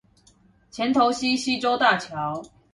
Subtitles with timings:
[0.95, 2.43] 頭前溪溪州大橋